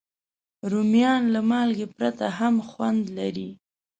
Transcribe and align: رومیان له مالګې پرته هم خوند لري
رومیان 0.71 1.21
له 1.33 1.41
مالګې 1.49 1.87
پرته 1.95 2.25
هم 2.37 2.55
خوند 2.69 3.03
لري 3.17 3.49